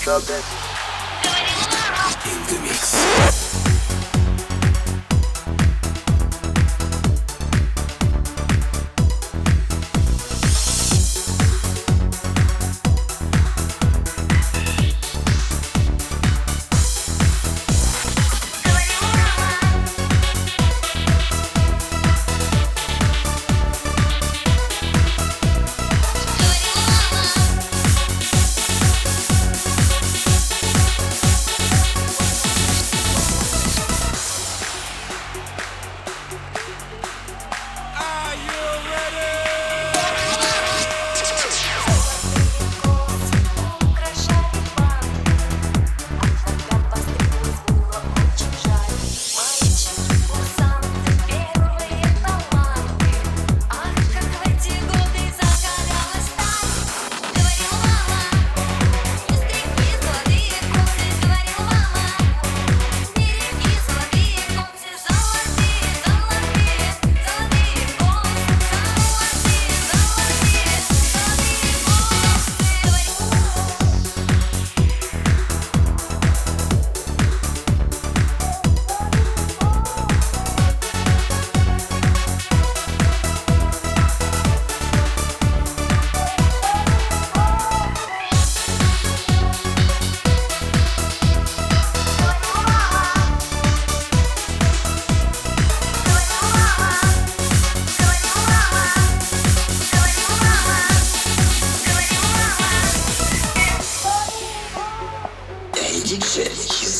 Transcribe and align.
trumpet. 0.00 0.44
In 2.24 2.40
the 2.46 2.60
mix. 2.62 3.45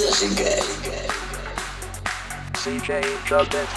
Session 0.00 0.34
Gay. 0.34 0.60
CJ 2.54 3.02
it. 3.54 3.68